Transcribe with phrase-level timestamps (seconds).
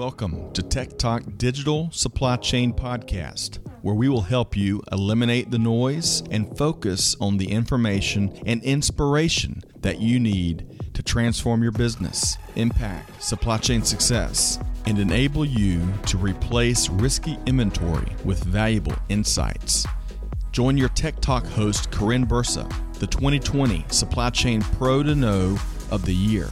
[0.00, 5.58] Welcome to Tech Talk Digital Supply Chain Podcast, where we will help you eliminate the
[5.58, 12.38] noise and focus on the information and inspiration that you need to transform your business,
[12.56, 19.86] impact supply chain success, and enable you to replace risky inventory with valuable insights.
[20.50, 25.58] Join your Tech Talk host, Karin Bursa, the 2020 Supply Chain Pro to Know
[25.90, 26.48] of the Year.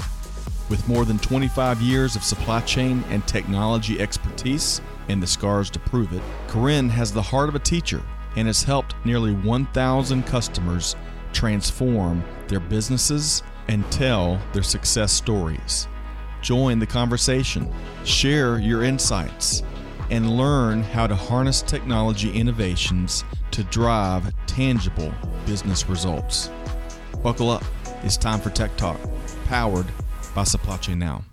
[0.69, 5.79] With more than 25 years of supply chain and technology expertise and the scars to
[5.79, 8.03] prove it, Karin has the heart of a teacher
[8.37, 10.95] and has helped nearly 1,000 customers
[11.33, 15.89] transform their businesses and tell their success stories.
[16.43, 17.73] Join the conversation,
[18.05, 19.63] share your insights,
[20.11, 25.13] and learn how to harness technology innovations to drive tangible
[25.47, 26.51] business results.
[27.23, 27.65] Buckle up.
[28.05, 28.99] It's time for Tech Talk,
[29.47, 29.87] powered
[30.45, 31.25] Chain Now.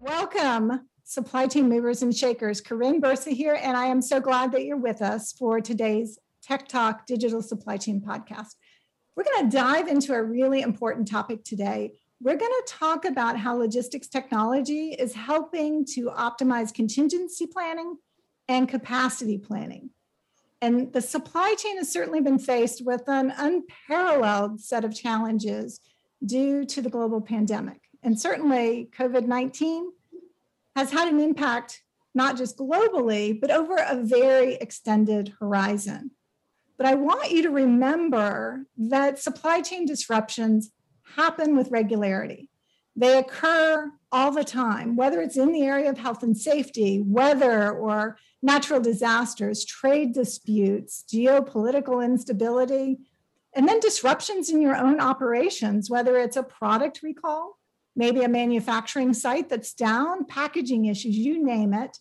[0.00, 2.60] Welcome, supply chain movers and shakers.
[2.60, 6.66] Karin Bursa here, and I am so glad that you're with us for today's Tech
[6.66, 8.56] Talk Digital Supply Chain Podcast.
[9.14, 11.92] We're going to dive into a really important topic today.
[12.24, 17.98] We're going to talk about how logistics technology is helping to optimize contingency planning
[18.48, 19.90] and capacity planning.
[20.62, 25.80] And the supply chain has certainly been faced with an unparalleled set of challenges
[26.24, 27.82] due to the global pandemic.
[28.02, 29.92] And certainly, COVID 19
[30.76, 31.82] has had an impact
[32.14, 36.12] not just globally, but over a very extended horizon.
[36.78, 40.70] But I want you to remember that supply chain disruptions
[41.16, 42.48] happen with regularity.
[42.96, 47.72] They occur all the time, whether it's in the area of health and safety, weather
[47.72, 52.98] or natural disasters, trade disputes, geopolitical instability,
[53.54, 57.58] and then disruptions in your own operations, whether it's a product recall,
[57.96, 61.98] maybe a manufacturing site that's down, packaging issues, you name it.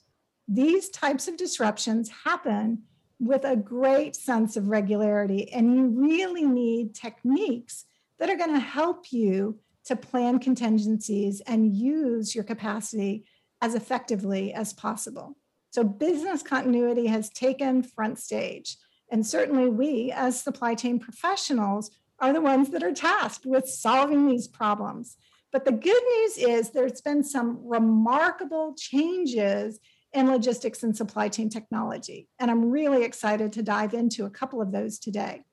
[0.47, 2.83] These types of disruptions happen
[3.19, 5.51] with a great sense of regularity.
[5.51, 7.85] And you really need techniques
[8.23, 13.25] that are going to help you to plan contingencies and use your capacity
[13.61, 15.35] as effectively as possible.
[15.71, 18.77] So, business continuity has taken front stage.
[19.11, 24.25] And certainly, we as supply chain professionals are the ones that are tasked with solving
[24.25, 25.17] these problems.
[25.51, 29.81] But the good news is there's been some remarkable changes
[30.13, 32.29] in logistics and supply chain technology.
[32.39, 35.43] And I'm really excited to dive into a couple of those today.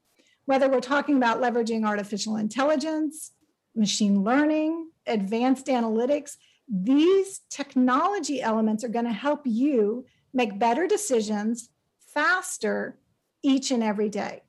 [0.51, 3.31] Whether we're talking about leveraging artificial intelligence,
[3.77, 6.39] machine learning, advanced analytics,
[6.69, 11.69] these technology elements are going to help you make better decisions
[12.01, 12.99] faster
[13.45, 14.43] each and every day.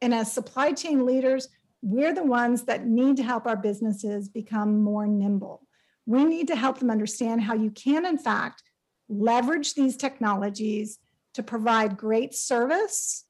[0.00, 1.48] And as supply chain leaders,
[1.82, 5.66] we're the ones that need to help our businesses become more nimble.
[6.06, 8.62] We need to help them understand how you can, in fact,
[9.10, 10.98] leverage these technologies
[11.34, 13.26] to provide great service,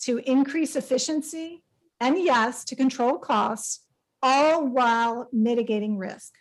[0.00, 1.62] to increase efficiency,
[2.00, 3.80] and yes, to control costs,
[4.22, 6.32] all while mitigating risk.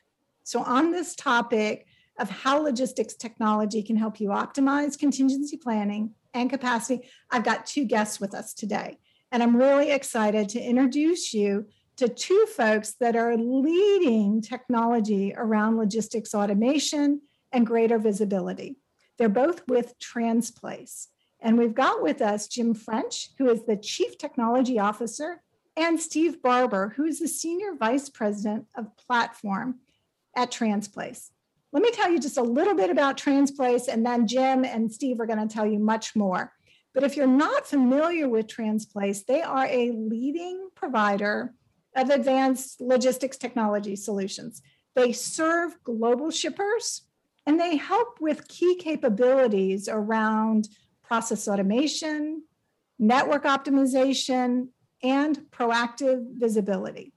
[0.44, 1.86] So, on this topic
[2.20, 7.86] of how logistics technology can help you optimize contingency planning and capacity, I've got two
[7.86, 8.98] guests with us today.
[9.32, 11.66] And I'm really excited to introduce you
[11.98, 17.22] to two folks that are leading technology around logistics automation
[17.52, 18.78] and greater visibility.
[19.18, 21.08] They're both with Transplace.
[21.44, 25.42] And we've got with us Jim French, who is the Chief Technology Officer,
[25.76, 29.80] and Steve Barber, who is the Senior Vice President of Platform
[30.38, 31.32] at Transplace.
[31.74, 35.20] Let me tell you just a little bit about Transplace, and then Jim and Steve
[35.20, 36.54] are going to tell you much more.
[36.94, 41.54] But if you're not familiar with Transplace, they are a leading provider
[41.96, 44.62] of advanced logistics technology solutions.
[44.96, 47.02] They serve global shippers
[47.46, 50.70] and they help with key capabilities around
[51.04, 52.44] process automation,
[52.98, 54.70] network optimization,
[55.04, 57.14] and proactive visibility.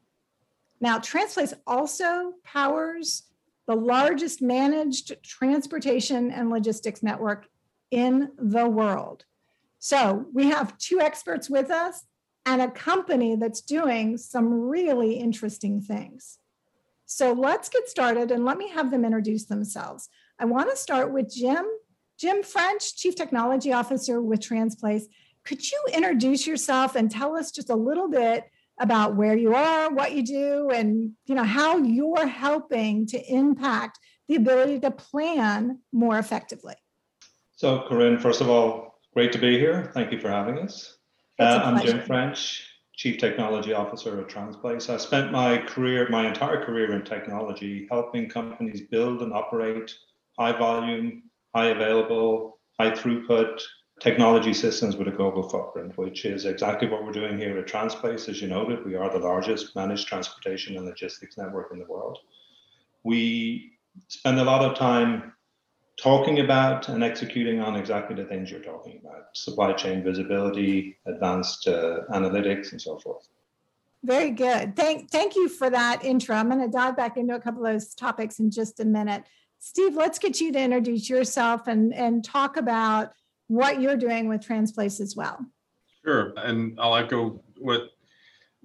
[0.80, 3.22] Now, Transplace also powers
[3.66, 7.46] the largest managed transportation and logistics network
[7.90, 9.24] in the world.
[9.78, 12.04] So we have two experts with us
[12.44, 16.38] and a company that's doing some really interesting things.
[17.06, 20.08] So let's get started and let me have them introduce themselves.
[20.38, 21.64] I want to start with Jim.
[22.18, 25.04] Jim French, Chief Technology Officer with Transplace.
[25.44, 28.44] Could you introduce yourself and tell us just a little bit
[28.80, 33.98] about where you are, what you do, and you know how you're helping to impact
[34.28, 36.74] the ability to plan more effectively?
[37.54, 39.90] So, Karin, first of all, great to be here.
[39.94, 40.98] Thank you for having us.
[41.38, 44.92] Uh, I'm Jim French, Chief Technology Officer at Transplace.
[44.92, 49.94] I spent my career, my entire career in technology, helping companies build and operate
[50.38, 51.22] high volume,
[51.56, 53.62] high available, high throughput
[53.98, 58.28] technology systems with a global footprint, which is exactly what we're doing here at Transplace.
[58.28, 62.18] As you noted, we are the largest managed transportation and logistics network in the world.
[63.04, 63.72] We
[64.08, 65.32] spend a lot of time
[65.96, 71.66] talking about and executing on exactly the things you're talking about supply chain visibility, advanced
[71.66, 73.28] uh, analytics, and so forth.
[74.04, 74.76] Very good.
[74.76, 76.36] Thank, thank you for that intro.
[76.36, 79.24] I'm going to dive back into a couple of those topics in just a minute.
[79.58, 83.12] Steve, let's get you to introduce yourself and, and talk about
[83.48, 85.38] what you're doing with Transplace as well.
[86.04, 86.32] Sure.
[86.36, 87.90] And I'll echo what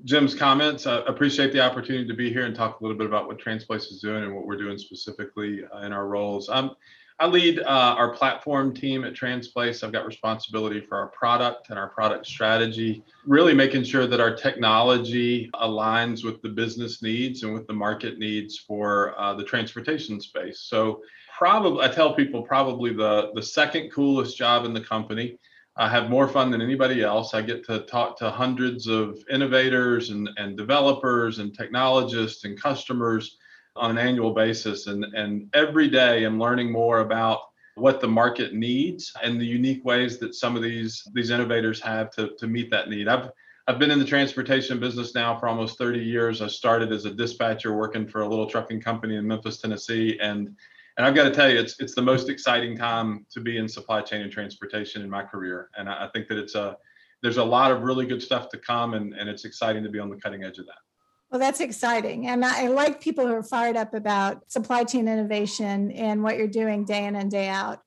[0.03, 0.87] Jim's comments.
[0.87, 3.91] I appreciate the opportunity to be here and talk a little bit about what Transplace
[3.91, 6.49] is doing and what we're doing specifically in our roles.
[6.49, 6.71] I'm
[7.21, 7.65] I lead uh,
[7.99, 9.83] our platform team at Transplace.
[9.83, 14.35] I've got responsibility for our product and our product strategy, really making sure that our
[14.35, 20.19] technology aligns with the business needs and with the market needs for uh, the transportation
[20.19, 20.61] space.
[20.61, 21.01] So,
[21.37, 25.37] probably, I tell people, probably the, the second coolest job in the company.
[25.77, 27.35] I have more fun than anybody else.
[27.35, 33.37] I get to talk to hundreds of innovators and, and developers and technologists and customers
[33.75, 34.87] on an annual basis.
[34.87, 37.41] And, and every day I'm learning more about
[37.75, 42.11] what the market needs and the unique ways that some of these these innovators have
[42.11, 43.07] to, to meet that need.
[43.07, 43.29] I've
[43.67, 46.41] I've been in the transportation business now for almost 30 years.
[46.41, 50.55] I started as a dispatcher working for a little trucking company in Memphis, Tennessee, and
[50.97, 53.67] and I've got to tell you, it's it's the most exciting time to be in
[53.67, 55.69] supply chain and transportation in my career.
[55.77, 56.77] And I, I think that it's a
[57.21, 59.99] there's a lot of really good stuff to come, and and it's exciting to be
[59.99, 60.90] on the cutting edge of that.
[61.31, 62.27] Well, that's exciting.
[62.27, 66.47] And I like people who are fired up about supply chain innovation and what you're
[66.47, 67.79] doing day in and day out.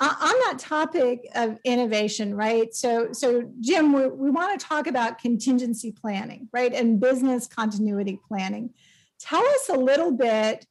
[0.00, 2.72] On that topic of innovation, right?
[2.74, 6.72] So, so Jim, we, we want to talk about contingency planning, right?
[6.72, 8.70] And business continuity planning.
[9.18, 10.66] Tell us a little bit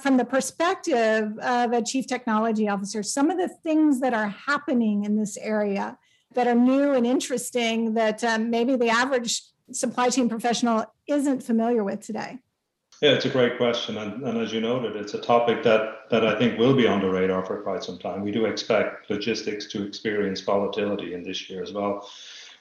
[0.00, 5.04] from the perspective of a chief technology officer, some of the things that are happening
[5.04, 5.98] in this area
[6.34, 11.84] that are new and interesting that um, maybe the average supply chain professional isn't familiar
[11.84, 12.38] with today?
[13.02, 13.98] Yeah, it's a great question.
[13.98, 17.00] And, and as you noted, it's a topic that, that I think will be on
[17.00, 18.22] the radar for quite some time.
[18.22, 22.08] We do expect logistics to experience volatility in this year as well.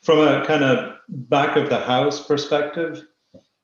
[0.04, 3.06] From a kind of back of the house perspective,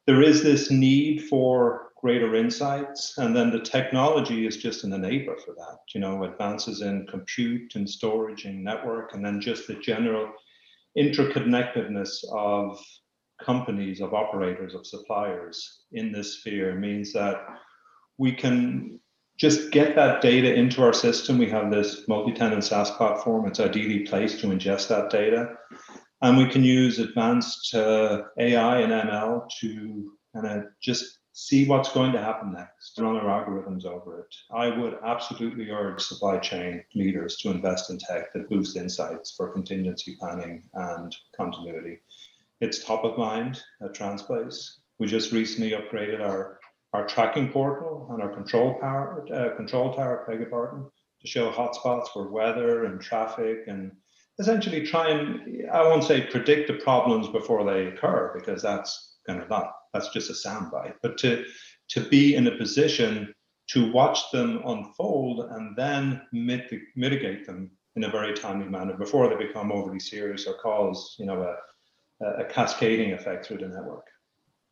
[0.08, 5.40] there is this need for greater insights and then the technology is just an enabler
[5.40, 9.76] for that you know advances in compute and storage and network and then just the
[9.76, 10.32] general
[10.98, 12.84] interconnectedness of
[13.46, 17.46] companies, of operators, of suppliers in this sphere means that
[18.18, 19.00] we can
[19.38, 21.38] just get that data into our system.
[21.38, 23.48] We have this multi-tenant SaaS platform.
[23.48, 25.56] It's ideally placed to ingest that data.
[26.22, 31.92] And we can use advanced uh, AI and ML to kind of just see what's
[31.92, 34.36] going to happen next, run our algorithms over it.
[34.54, 39.54] I would absolutely urge supply chain leaders to invest in tech that boosts insights for
[39.54, 42.00] contingency planning and continuity.
[42.62, 44.74] It's top of mind at Transplace.
[45.00, 46.60] We just recently upgraded our,
[46.94, 50.86] our tracking portal and our control tower, uh, control tower, beg pardon,
[51.22, 53.92] to show hotspots for weather and traffic and
[54.38, 59.42] essentially try and, I won't say predict the problems before they occur because that's kind
[59.42, 61.44] of not, that's just a soundbite, but to,
[61.90, 63.34] to be in a position
[63.70, 69.28] to watch them unfold and then mit- mitigate them in a very timely manner before
[69.28, 71.56] they become overly serious or cause, you know, a,
[72.22, 74.06] a cascading effect through the network.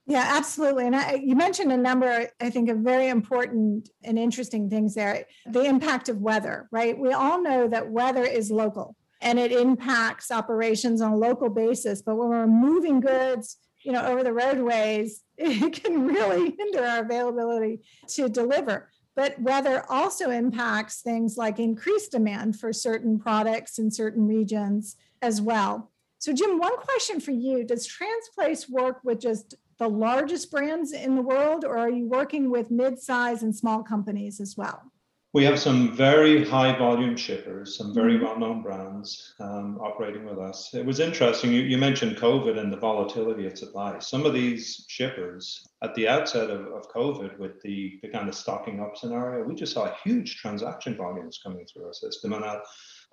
[0.06, 0.88] Yeah, absolutely.
[0.88, 5.26] And I, you mentioned a number, I think, of very important and interesting things there.
[5.46, 6.98] The impact of weather, right?
[6.98, 12.02] We all know that weather is local and it impacts operations on a local basis.
[12.02, 17.04] But when we're moving goods, you know, over the roadways, it can really hinder our
[17.04, 18.90] availability to deliver.
[19.16, 25.42] But weather also impacts things like increased demand for certain products in certain regions as
[25.42, 25.92] well.
[26.20, 31.16] So, Jim, one question for you Does Transplace work with just the largest brands in
[31.16, 34.92] the world, or are you working with mid-size and small companies as well?
[35.32, 38.26] We have some very high volume shippers, some very mm-hmm.
[38.26, 40.74] well known brands um, operating with us.
[40.74, 41.54] It was interesting.
[41.54, 44.00] You, you, mentioned COVID and the volatility of supply.
[44.00, 48.34] Some of these shippers, at the outset of, of COVID, with the, the kind of
[48.34, 52.34] stocking up scenario, we just saw huge transaction volumes coming through our system.
[52.34, 52.64] And I'll,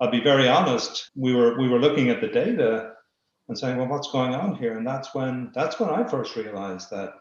[0.01, 2.93] I'll be very honest, we were, we were looking at the data
[3.47, 4.77] and saying, well, what's going on here?
[4.77, 7.13] And that's when that's when I first realized that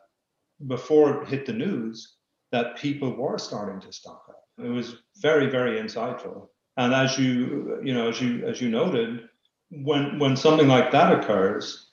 [0.67, 2.17] before it hit the news,
[2.53, 4.43] that people were starting to stock up.
[4.59, 6.49] It was very, very insightful.
[6.77, 9.29] And as you you know, as you as you noted,
[9.71, 11.91] when when something like that occurs,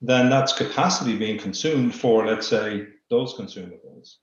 [0.00, 4.16] then that's capacity being consumed for, let's say, those consumables.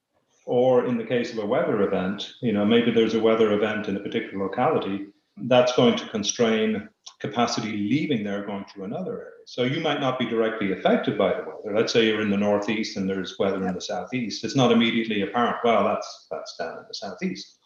[0.46, 3.88] Or in the case of a weather event, you know, maybe there's a weather event
[3.88, 6.88] in a particular locality that's going to constrain
[7.20, 9.32] capacity leaving there going to another area.
[9.46, 11.78] So you might not be directly affected by the weather.
[11.78, 14.44] Let's say you're in the northeast and there's weather in the southeast.
[14.44, 15.58] It's not immediately apparent.
[15.64, 17.60] Well, that's that's down in the southeast.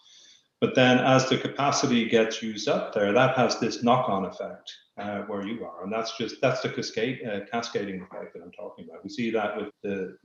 [0.61, 4.69] But then as the capacity gets used up there, that has this knock-on effect
[4.99, 8.51] uh, where you are, and that's just that's the cascade uh, cascading effect that I'm
[8.51, 9.01] talking about.
[9.01, 10.17] We see that with the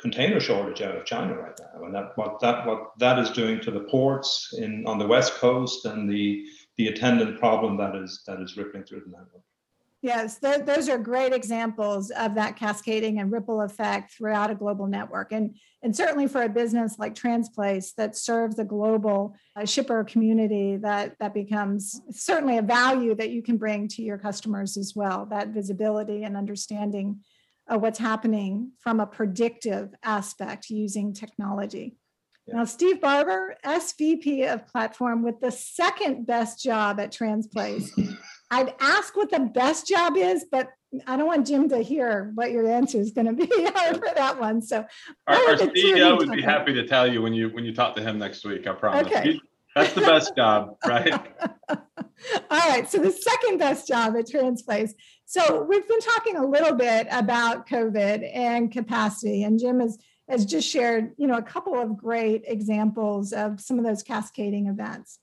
[0.00, 3.60] container shortage out of China right now, and that what that what that is doing
[3.62, 6.44] to the ports in on the west coast and the
[6.76, 9.42] the attendant problem that is that is rippling through the network.
[10.02, 14.88] Yes, th- those are great examples of that cascading and ripple effect throughout a global
[14.88, 15.30] network.
[15.30, 20.76] And, and certainly for a business like Transplace that serves a global uh, shipper community,
[20.78, 25.24] that, that becomes certainly a value that you can bring to your customers as well,
[25.26, 27.20] that visibility and understanding
[27.68, 31.96] of what's happening from a predictive aspect using technology.
[32.46, 32.56] Yeah.
[32.56, 37.90] Now, Steve Barber, SVP of Platform, with the second best job at Transplace.
[38.50, 40.68] I'd ask what the best job is, but
[41.06, 44.36] I don't want Jim to hear what your answer is going to be for that
[44.38, 44.60] one.
[44.60, 44.84] So
[45.26, 48.02] our, our CEO would be happy to tell you when you when you talk to
[48.02, 48.66] him next week.
[48.66, 49.06] I promise.
[49.06, 49.40] Okay.
[49.74, 51.14] That's the best job, right?
[51.70, 51.78] All
[52.68, 52.90] right.
[52.90, 54.92] So the second best job at Transplace.
[55.24, 60.44] So we've been talking a little bit about COVID and capacity, and Jim has has
[60.46, 65.18] just shared, you know, a couple of great examples of some of those cascading events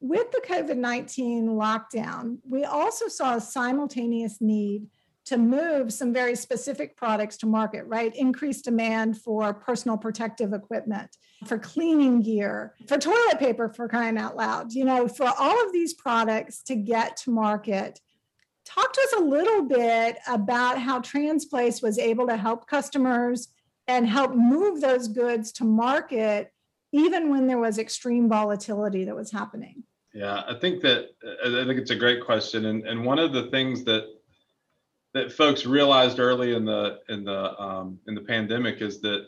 [0.00, 4.88] with the COVID 19 lockdown, we also saw a simultaneous need
[5.24, 8.14] to move some very specific products to market, right?
[8.14, 14.36] Increased demand for personal protective equipment, for cleaning gear, for toilet paper, for crying out
[14.36, 18.00] loud, you know, for all of these products to get to market.
[18.64, 23.48] Talk to us a little bit about how Transplace was able to help customers
[23.88, 26.52] and help move those goods to market
[26.92, 29.82] even when there was extreme volatility that was happening?
[30.14, 31.10] Yeah, I think that
[31.44, 34.04] I think it's a great question, and and one of the things that
[35.12, 39.26] that folks realized early in the in the um, in the pandemic is that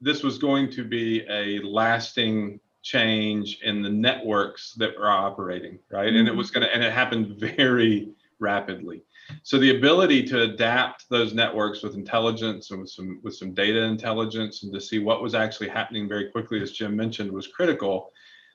[0.00, 6.08] this was going to be a lasting change in the networks that were operating, right?
[6.08, 6.16] Mm-hmm.
[6.16, 6.38] And it mm-hmm.
[6.38, 9.02] was going to, and it happened very rapidly.
[9.42, 13.82] So the ability to adapt those networks with intelligence and with some with some data
[13.82, 18.12] intelligence and to see what was actually happening very quickly, as Jim mentioned, was critical.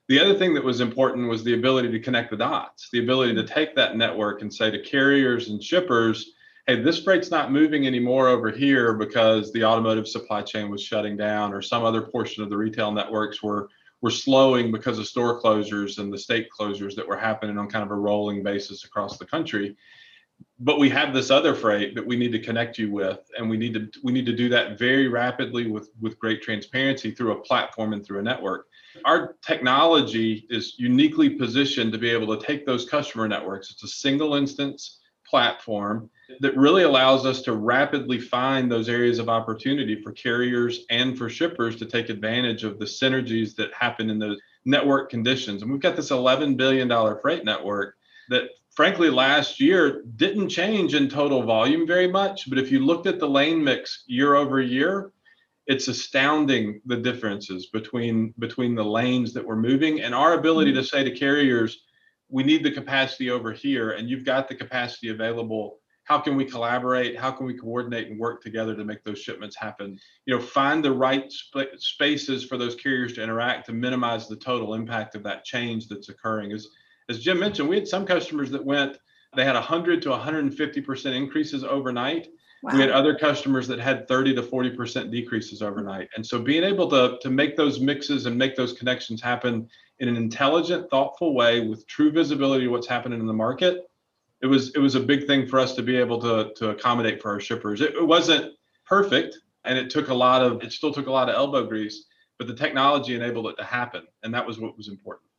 [0.07, 3.35] The other thing that was important was the ability to connect the dots, the ability
[3.35, 6.33] to take that network and say to carriers and shippers,
[6.67, 11.15] hey, this freight's not moving anymore over here because the automotive supply chain was shutting
[11.15, 13.69] down or some other portion of the retail networks were
[14.01, 17.85] were slowing because of store closures and the state closures that were happening on kind
[17.85, 19.75] of a rolling basis across the country
[20.59, 23.57] but we have this other freight that we need to connect you with and we
[23.57, 27.41] need to we need to do that very rapidly with with great transparency through a
[27.41, 28.67] platform and through a network.
[29.05, 33.71] Our technology is uniquely positioned to be able to take those customer networks.
[33.71, 36.09] It's a single instance platform
[36.41, 41.29] that really allows us to rapidly find those areas of opportunity for carriers and for
[41.29, 45.61] shippers to take advantage of the synergies that happen in those network conditions.
[45.61, 47.95] And we've got this 11 billion dollar freight network
[48.29, 53.07] that frankly last year didn't change in total volume very much but if you looked
[53.07, 55.11] at the lane mix year over year
[55.67, 60.79] it's astounding the differences between between the lanes that we're moving and our ability to
[60.79, 60.85] hmm.
[60.85, 61.83] say to carriers
[62.31, 65.79] we need the capacity over here and you've got the capacity available.
[66.05, 67.17] How can we collaborate?
[67.17, 69.99] How can we coordinate and work together to make those shipments happen?
[70.25, 74.35] You know find the right sp- spaces for those carriers to interact to minimize the
[74.35, 76.67] total impact of that change that's occurring as
[77.11, 78.97] as Jim mentioned, we had some customers that went,
[79.35, 82.29] they had 100 to 150% increases overnight.
[82.63, 82.73] Wow.
[82.73, 86.09] We had other customers that had 30 to 40% decreases overnight.
[86.15, 89.67] And so being able to, to make those mixes and make those connections happen
[89.99, 93.81] in an intelligent, thoughtful way with true visibility of what's happening in the market,
[94.41, 97.21] it was it was a big thing for us to be able to, to accommodate
[97.21, 97.81] for our shippers.
[97.81, 98.53] It, it wasn't
[98.85, 102.05] perfect and it took a lot of it still took a lot of elbow grease,
[102.37, 104.03] but the technology enabled it to happen.
[104.23, 105.30] And that was what was important.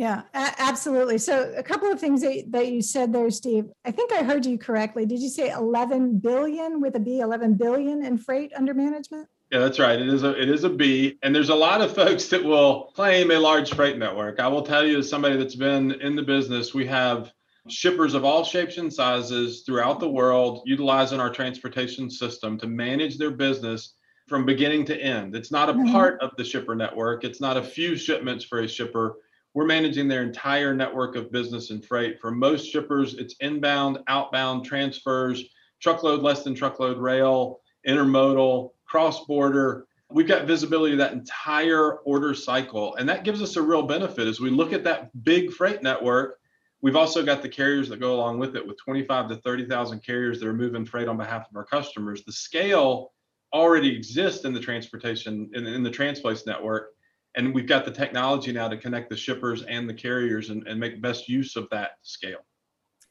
[0.00, 1.18] Yeah, absolutely.
[1.18, 3.66] So, a couple of things that, that you said there, Steve.
[3.84, 5.04] I think I heard you correctly.
[5.04, 9.28] Did you say 11 billion with a B, 11 billion in freight under management?
[9.52, 10.00] Yeah, that's right.
[10.00, 12.92] It is a it is a B, and there's a lot of folks that will
[12.94, 14.40] claim a large freight network.
[14.40, 17.30] I will tell you, as somebody that's been in the business, we have
[17.68, 23.18] shippers of all shapes and sizes throughout the world utilizing our transportation system to manage
[23.18, 23.96] their business
[24.28, 25.36] from beginning to end.
[25.36, 25.92] It's not a mm-hmm.
[25.92, 27.22] part of the shipper network.
[27.22, 29.16] It's not a few shipments for a shipper
[29.54, 32.20] we're managing their entire network of business and freight.
[32.20, 35.44] For most shippers, it's inbound, outbound transfers,
[35.80, 39.86] truckload, less than truckload rail, intermodal, cross border.
[40.08, 42.94] We've got visibility of that entire order cycle.
[42.96, 46.38] And that gives us a real benefit as we look at that big freight network.
[46.82, 50.40] We've also got the carriers that go along with it with 25 to 30,000 carriers
[50.40, 52.24] that are moving freight on behalf of our customers.
[52.24, 53.12] The scale
[53.52, 56.90] already exists in the transportation, in, in the Transplace network
[57.36, 60.78] and we've got the technology now to connect the shippers and the carriers and, and
[60.80, 62.40] make best use of that scale.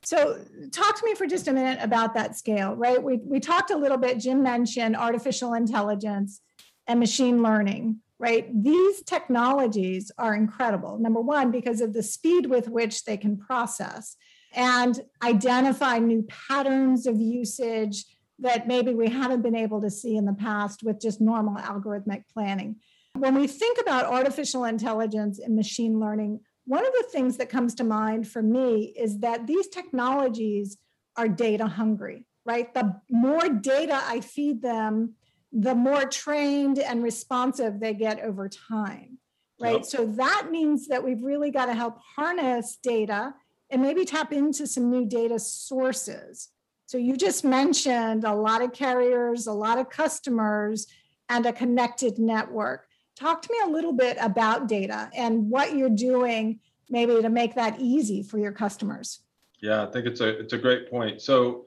[0.04, 0.40] So
[0.72, 3.02] talk to me for just a minute about that scale right?
[3.02, 6.42] We, we talked a little bit jim mentioned artificial intelligence
[6.88, 8.50] and machine learning right?
[8.64, 14.18] These technologies are incredible number one because of the speed with which they can process
[14.54, 18.06] and identify new patterns of usage
[18.40, 22.24] that maybe we haven't been able to see in the past with just normal algorithmic
[22.34, 22.78] planning
[23.14, 27.76] when we think about artificial intelligence and machine learning, one of the things that comes
[27.76, 30.78] to mind for me is that these technologies
[31.18, 32.74] are data hungry, right?
[32.74, 35.16] The more data I feed them,
[35.52, 39.18] the more trained and responsive they get over time,
[39.60, 39.78] right?
[39.78, 39.86] Yep.
[39.86, 43.34] So that means that we've really got to help harness data
[43.72, 46.50] and maybe tap into some new data sources.
[46.86, 50.88] So you just mentioned a lot of carriers, a lot of customers,
[51.30, 52.89] and a connected network
[53.20, 56.60] talk to me a little bit about data and what you're doing
[56.90, 59.20] maybe to make that easy for your customers.
[59.62, 61.22] Yeah, I think it's a it's a great point.
[61.22, 61.66] So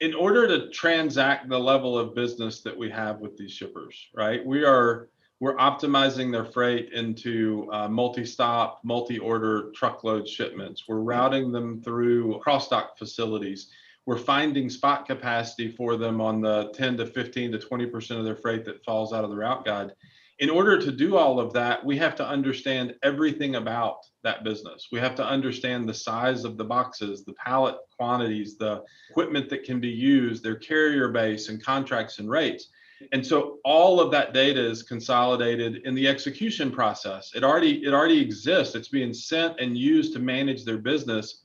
[0.00, 4.44] in order to transact the level of business that we have with these shippers, right?
[4.44, 5.08] We are
[5.40, 10.84] we're optimizing their freight into uh, multi-stop, multi-order truckload shipments.
[10.86, 13.70] We're routing them through cross-dock facilities.
[14.04, 18.26] We're finding spot capacity for them on the 10 to 15 to 20 percent of
[18.26, 19.92] their freight that falls out of the route guide
[20.40, 24.88] in order to do all of that, we have to understand everything about that business.
[24.90, 29.64] We have to understand the size of the boxes, the pallet quantities, the equipment that
[29.64, 32.70] can be used, their carrier base, and contracts and rates.
[33.12, 37.32] And so all of that data is consolidated in the execution process.
[37.34, 38.74] It already it already exists.
[38.74, 41.42] It's being sent and used to manage their business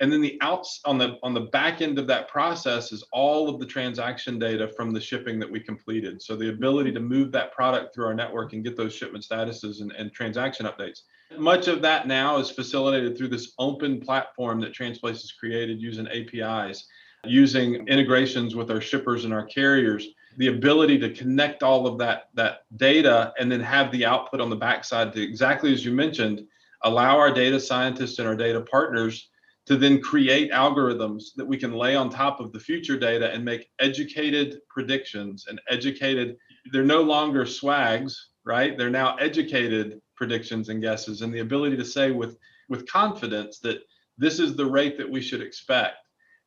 [0.00, 3.48] and then the outs on the on the back end of that process is all
[3.48, 6.22] of the transaction data from the shipping that we completed.
[6.22, 9.82] So the ability to move that product through our network and get those shipment statuses
[9.82, 11.02] and, and transaction updates.
[11.36, 16.08] Much of that now is facilitated through this open platform that transplace has created using
[16.08, 16.86] apis
[17.26, 20.06] using integrations with our shippers and our carriers.
[20.38, 24.48] The ability to connect all of that that data and then have the output on
[24.48, 26.46] the backside to exactly as you mentioned
[26.82, 29.29] allow our data scientists and our data partners
[29.70, 33.44] to then create algorithms that we can lay on top of the future data and
[33.44, 36.36] make educated predictions and educated
[36.72, 38.76] they're no longer swags right?
[38.76, 42.36] They're now educated predictions and guesses and the ability to say with
[42.68, 43.82] with confidence that
[44.18, 45.96] this is the rate that we should expect.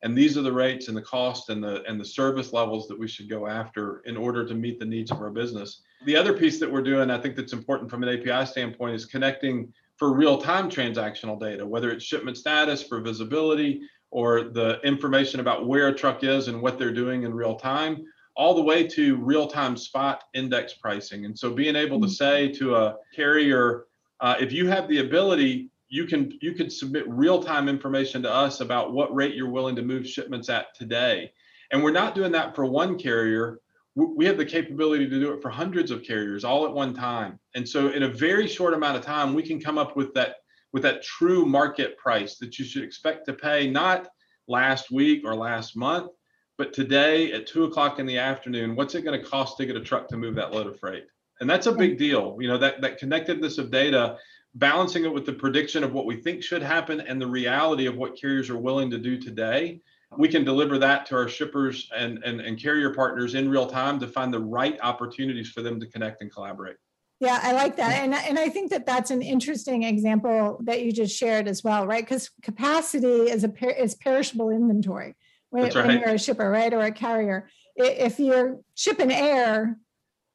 [0.02, 2.98] And these are the rates and the cost and the and the service levels that
[2.98, 5.82] we should go after in order to meet the needs of our business.
[6.04, 9.06] The other piece that we're doing i think that's important from an api standpoint is
[9.06, 13.80] connecting for real-time transactional data, whether it's shipment status for visibility
[14.10, 18.04] or the information about where a truck is and what they're doing in real time,
[18.36, 21.24] all the way to real-time spot index pricing.
[21.24, 22.12] And so being able to mm-hmm.
[22.12, 23.86] say to a carrier,
[24.20, 28.60] uh, if you have the ability, you can you can submit real-time information to us
[28.60, 31.30] about what rate you're willing to move shipments at today.
[31.70, 33.60] And we're not doing that for one carrier
[33.94, 37.38] we have the capability to do it for hundreds of carriers all at one time.
[37.54, 40.36] And so in a very short amount of time we can come up with that
[40.72, 44.08] with that true market price that you should expect to pay not
[44.48, 46.10] last week or last month
[46.58, 49.76] but today at two o'clock in the afternoon what's it going to cost to get
[49.76, 51.04] a truck to move that load of freight?
[51.40, 51.98] And that's a big mm-hmm.
[51.98, 54.16] deal you know that that connectedness of data
[54.56, 57.96] balancing it with the prediction of what we think should happen and the reality of
[57.96, 59.80] what carriers are willing to do today
[60.18, 63.98] we can deliver that to our shippers and, and, and carrier partners in real time
[64.00, 66.76] to find the right opportunities for them to connect and collaborate.
[67.20, 67.92] Yeah, I like that.
[68.02, 71.86] And, and I think that that's an interesting example that you just shared as well,
[71.86, 72.04] right?
[72.04, 75.14] Because capacity is a per, is perishable inventory
[75.50, 75.86] when, right.
[75.86, 76.72] when you're a shipper, right?
[76.72, 77.48] Or a carrier.
[77.76, 79.78] If you're shipping air,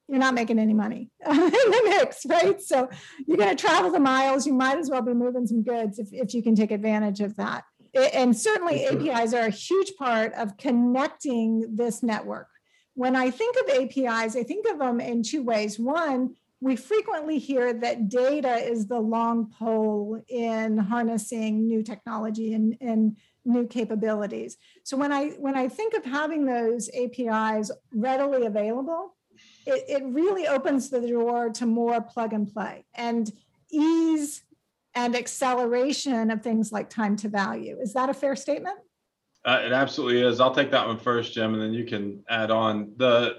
[0.07, 2.59] you're not making any money in the mix, right?
[2.61, 2.89] So
[3.27, 4.47] you're going to travel the miles.
[4.47, 7.35] You might as well be moving some goods if, if you can take advantage of
[7.35, 12.47] that and certainly APIs are a huge part of connecting this network.
[12.93, 15.79] When I think of APIs, I think of them in two ways.
[15.79, 22.75] One, we frequently hear that data is the long pole in harnessing new technology and,
[22.81, 24.57] and new capabilities.
[24.83, 29.15] So when I when I think of having those APIs readily available,
[29.65, 33.31] it, it really opens the door to more plug and play and
[33.71, 34.43] ease
[34.99, 37.77] and acceleration of things like time to value.
[37.79, 38.77] Is that a fair statement?
[39.45, 40.41] Uh, it absolutely is.
[40.41, 43.37] I'll take that one first, Jim, and then you can add on the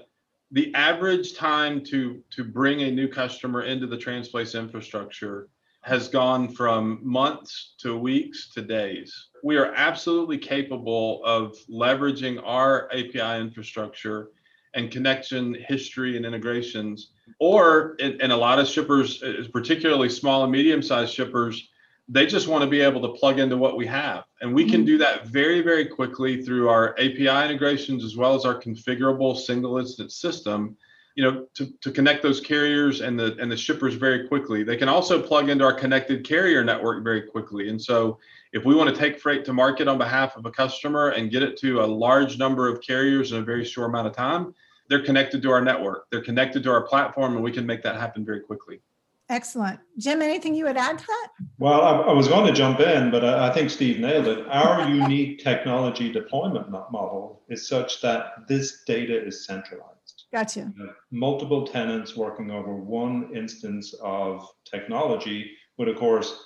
[0.53, 5.49] the average time to to bring a new customer into the Transplace infrastructure
[5.83, 9.29] has gone from months to weeks to days.
[9.43, 14.29] We are absolutely capable of leveraging our API infrastructure
[14.73, 17.11] and connection history and integrations.
[17.39, 21.69] Or, in, in a lot of shippers, particularly small and medium sized shippers,
[22.07, 24.25] they just want to be able to plug into what we have.
[24.41, 24.85] And we can mm-hmm.
[24.85, 29.77] do that very, very quickly through our API integrations as well as our configurable single
[29.77, 30.77] instance system
[31.15, 34.77] you know to, to connect those carriers and the and the shippers very quickly they
[34.77, 38.17] can also plug into our connected carrier network very quickly and so
[38.53, 41.43] if we want to take freight to market on behalf of a customer and get
[41.43, 44.53] it to a large number of carriers in a very short amount of time
[44.91, 46.09] they're connected to our network.
[46.11, 48.81] They're connected to our platform and we can make that happen very quickly.
[49.29, 49.79] Excellent.
[49.97, 51.29] Jim anything you would add to that?
[51.59, 54.45] Well i, I was going to jump in but I, I think steve nailed it.
[54.49, 60.25] Our unique technology deployment model is such that this data is centralized.
[60.33, 60.71] Gotcha.
[61.11, 66.41] multiple tenants working over one instance of technology, but of course,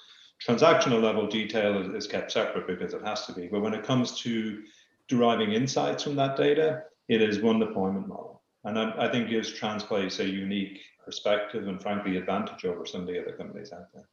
[0.45, 3.47] transactional level detail is, kept separate because it has to be.
[3.47, 4.63] But when it comes to
[5.07, 8.43] deriving insights from that data, it is one deployment model.
[8.63, 13.07] And I, I think gives Transplace a unique perspective and frankly advantage over some of
[13.07, 14.07] the other companies out there.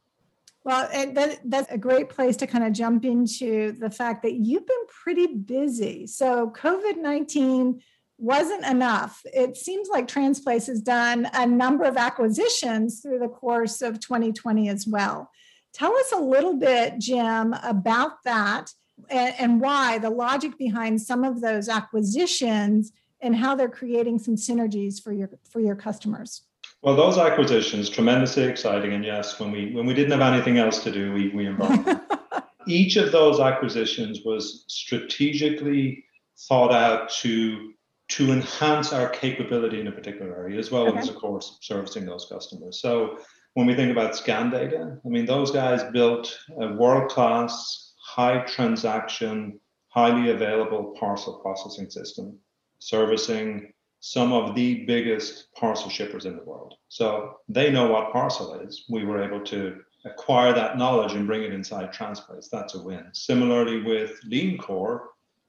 [0.63, 4.65] Well, that, that's a great place to kind of jump into the fact that you've
[4.65, 6.07] been pretty busy.
[6.07, 7.81] So, COVID 19
[8.17, 9.21] wasn't enough.
[9.25, 14.69] It seems like Transplace has done a number of acquisitions through the course of 2020
[14.69, 15.29] as well.
[15.73, 18.71] Tell us a little bit, Jim, about that
[19.09, 24.35] and, and why the logic behind some of those acquisitions and how they're creating some
[24.35, 26.43] synergies for your for your customers.
[26.81, 30.83] Well, those acquisitions tremendously exciting, and yes, when we when we didn't have anything else
[30.83, 31.89] to do, we we embarked.
[32.67, 36.05] Each of those acquisitions was strategically
[36.47, 37.71] thought out to
[38.09, 40.99] to enhance our capability in a particular area, as well okay.
[40.99, 42.81] as, of course, servicing those customers.
[42.81, 43.17] So
[43.53, 50.31] when we think about ScanData, I mean, those guys built a world-class, high transaction, highly
[50.31, 52.39] available parcel processing system,
[52.79, 56.73] servicing some of the biggest parcel shippers in the world.
[56.89, 58.85] So they know what parcel is.
[58.89, 62.49] We were able to acquire that knowledge and bring it inside Transplace.
[62.51, 63.05] That's a win.
[63.13, 65.01] Similarly with LeanCor,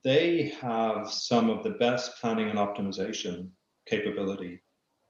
[0.04, 3.48] they have some of the best planning and optimization
[3.86, 4.60] capability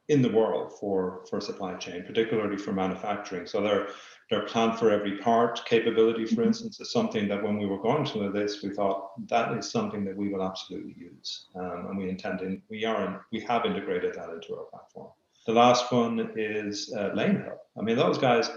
[0.08, 3.46] in the world for, for supply chain, particularly for manufacturing.
[3.46, 3.88] So their
[4.30, 6.44] their plan for every part capability, for mm-hmm.
[6.44, 10.02] instance, is something that when we were going through this, we thought that is something
[10.06, 13.66] that we will absolutely use, um, and we intend in, we are in, we have
[13.66, 15.10] integrated that into our platform.
[15.46, 17.58] The last one is uh, LaneHub.
[17.78, 18.50] I mean, those guys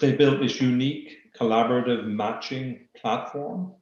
[0.00, 3.72] they built this unique collaborative matching platform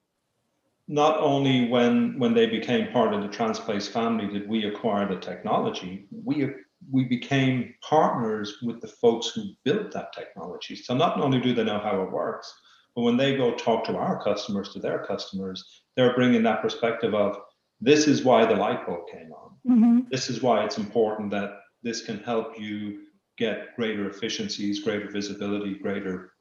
[0.89, 5.21] not only when when they became part of the Transplace family did we acquire the
[5.21, 6.49] technology, we
[6.91, 10.77] we became partners with the folks who built that technology.
[10.77, 12.53] So not only do they know how it works,
[12.95, 17.15] but when they go talk to our customers, to their customers, they're bringing that perspective
[17.15, 17.39] of
[17.81, 19.51] this is why the light bulb came on.
[19.69, 20.01] Mm-hmm.
[20.11, 23.03] This is why it's important that this can help you
[23.37, 26.33] get greater efficiencies, greater visibility, greater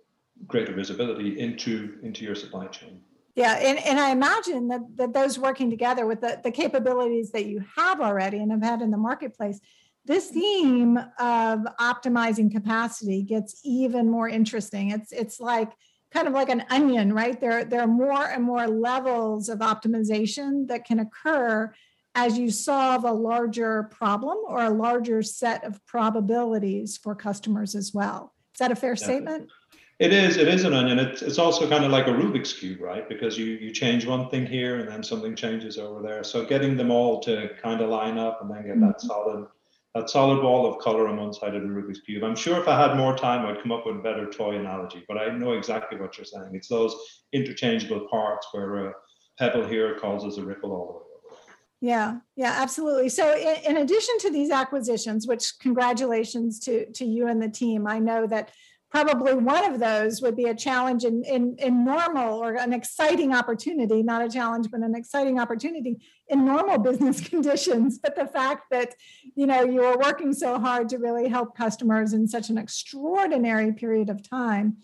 [0.47, 3.01] greater visibility into into your supply chain.
[3.35, 7.45] Yeah, and, and I imagine that, that those working together with the, the capabilities that
[7.45, 9.59] you have already and have had in the marketplace,
[10.05, 14.91] this theme of optimizing capacity gets even more interesting.
[14.91, 15.71] It's it's like
[16.11, 17.39] kind of like an onion, right?
[17.41, 21.73] There, there are more and more levels of optimization that can occur
[22.13, 27.93] as you solve a larger problem or a larger set of probabilities for customers as
[27.93, 28.33] well.
[28.53, 29.49] Is that a fair statement?
[29.97, 30.35] It is.
[30.35, 30.99] It is an onion.
[30.99, 33.07] It's it's also kind of like a Rubik's cube, right?
[33.07, 36.21] Because you you change one thing here and then something changes over there.
[36.23, 39.07] So getting them all to kind of line up and then get that mm-hmm.
[39.07, 39.47] solid
[39.93, 42.25] that solid ball of color on one side of the Rubik's cube.
[42.25, 45.05] I'm sure if I had more time, I'd come up with a better toy analogy.
[45.07, 46.49] But I know exactly what you're saying.
[46.51, 46.93] It's those
[47.31, 48.93] interchangeable parts where a
[49.39, 51.39] pebble here causes a ripple all the way over.
[51.79, 53.07] Yeah, yeah, absolutely.
[53.07, 57.87] So, in, in addition to these acquisitions, which congratulations to to you and the team,
[57.87, 58.51] I know that
[58.95, 63.33] probably one of those would be a challenge in, in, in normal or an exciting
[63.33, 67.99] opportunity, not a challenge, but an exciting opportunity in normal business conditions.
[67.99, 68.95] But the fact that,
[69.35, 73.73] you know, you are working so hard to really help customers in such an extraordinary
[73.73, 74.77] period of time,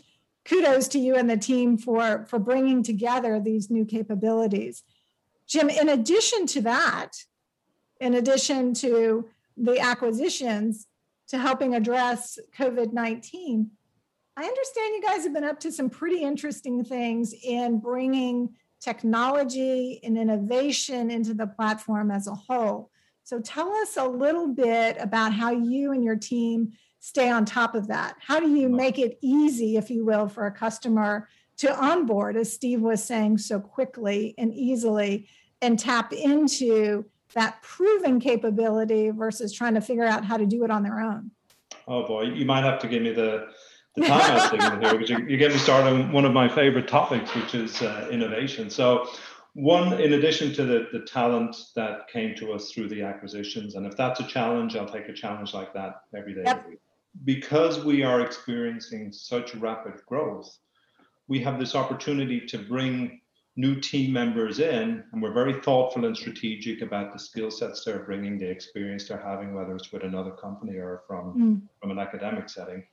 [0.43, 4.83] kudos to you and the team for, for bringing together these new capabilities.
[5.47, 7.11] Jim, in addition to that,
[8.01, 10.85] in addition to the acquisitions
[11.29, 13.71] to helping address COVID 19,
[14.37, 19.99] I understand you guys have been up to some pretty interesting things in bringing technology
[20.03, 22.89] and innovation into the platform as a whole.
[23.23, 27.75] So tell us a little bit about how you and your team stay on top
[27.75, 28.15] of that.
[28.19, 32.51] How do you make it easy, if you will, for a customer to onboard, as
[32.51, 35.27] Steve was saying so quickly and easily,
[35.61, 40.71] and tap into that proven capability versus trying to figure out how to do it
[40.71, 41.31] on their own?
[41.87, 43.49] Oh boy, you might have to give me the
[43.95, 46.87] the time signal here because you, you get me started on one of my favorite
[46.87, 48.69] topics, which is uh, innovation.
[48.69, 49.09] So,
[49.53, 53.85] one, in addition to the, the talent that came to us through the acquisitions, and
[53.85, 56.43] if that's a challenge, I'll take a challenge like that every day.
[56.45, 56.67] Yep.
[57.25, 60.57] Because we are experiencing such rapid growth,
[61.27, 63.19] we have this opportunity to bring
[63.57, 68.05] new team members in, and we're very thoughtful and strategic about the skill sets they're
[68.05, 71.61] bringing, the experience they're having, whether it's with another company or from, Mm.
[71.81, 72.85] from an academic setting.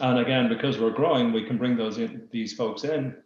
[0.00, 3.16] And again, because we're growing, we can bring those in, these folks in,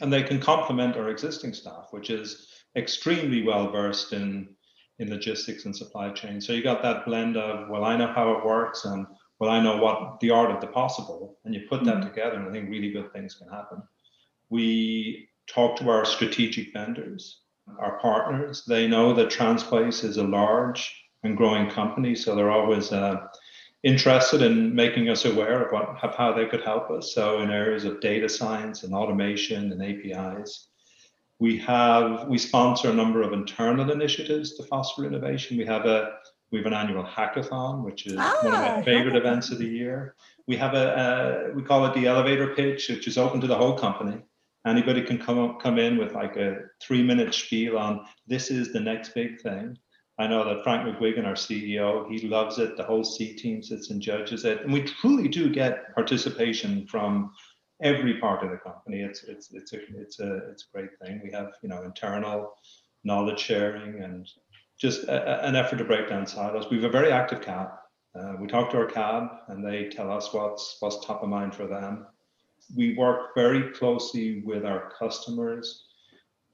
[0.00, 4.48] and they can complement our existing staff, which is extremely well versed in
[5.00, 6.40] in logistics and supply chain.
[6.40, 9.06] So you got that blend of well, I know how it works, and
[9.38, 12.08] well, I know what the art of the possible, and you put that Mhm.
[12.08, 13.82] together, and I think really good things can happen.
[14.50, 17.40] We talk to our strategic vendors,
[17.78, 18.64] our partners.
[18.64, 20.82] They know that Transplace is a large
[21.24, 23.26] and growing company, so they're always uh,
[23.84, 27.14] interested in making us aware of what of how they could help us.
[27.14, 30.68] So in areas of data science and automation and APIs,
[31.38, 35.58] we have we sponsor a number of internal initiatives to foster innovation.
[35.58, 36.14] We have a
[36.50, 39.18] we have an annual hackathon, which is one of Ah, my favorite hackathon.
[39.18, 40.14] events of the year.
[40.46, 43.56] We have a, a we call it the elevator pitch, which is open to the
[43.56, 44.22] whole company.
[44.66, 48.72] Anybody can come up, come in with like a three minute spiel on this is
[48.72, 49.76] the next big thing.
[50.18, 52.76] I know that Frank McGuigan, our CEO, he loves it.
[52.76, 57.32] The whole C team sits and judges it, and we truly do get participation from
[57.82, 59.00] every part of the company.
[59.00, 61.20] It's it's it's a it's a it's a great thing.
[61.24, 62.54] We have you know internal
[63.02, 64.28] knowledge sharing and
[64.78, 66.70] just a, an effort to break down silos.
[66.70, 67.68] We have a very active cab.
[68.14, 71.56] Uh, we talk to our cab, and they tell us what's what's top of mind
[71.56, 72.06] for them.
[72.76, 75.86] We work very closely with our customers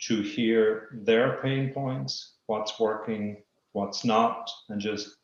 [0.08, 5.16] to hear their pain points, what's working, what's not, and just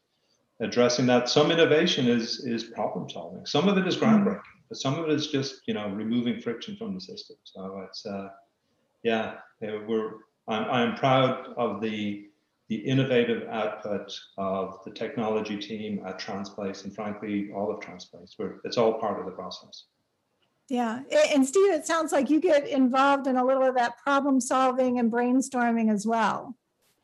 [0.61, 1.28] addressing that.
[1.28, 3.46] Some innovation is is problem solving.
[3.46, 6.76] Some of it is groundbreaking, but some of it is just you know removing friction
[6.76, 7.37] from the system.
[7.44, 8.28] So it's uh,
[9.02, 10.12] yeah, we're
[10.48, 12.28] I'm I'm proud of the
[12.68, 18.35] the innovative output of the technology team at Transplace and frankly all of Transplace.
[18.38, 19.85] We're, it's all part of the process.
[20.68, 21.02] Yeah.
[21.32, 24.98] And Steve, it sounds like you get involved in a little of that problem solving
[24.98, 26.56] and brainstorming as well.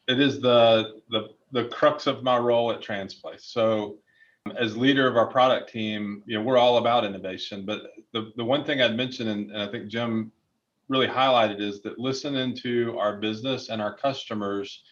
[0.09, 3.43] It is the the the crux of my role at Transplace.
[3.43, 3.99] So
[4.59, 7.65] as leader of our product team, you know, we're all about innovation.
[7.65, 10.33] But the, the one thing I'd mention, and, and I think Jim
[10.89, 14.83] really highlighted is that listening to our business and our customers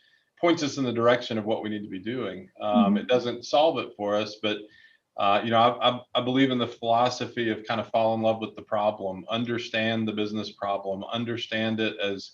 [0.41, 2.49] points us in the direction of what we need to be doing.
[2.61, 3.01] Um, Mhm.
[3.01, 4.59] It doesn't solve it for us, but
[5.17, 8.23] uh, you know, I, I, I believe in the philosophy of kind of fall in
[8.23, 12.33] love with the problem, understand the business problem, understand it as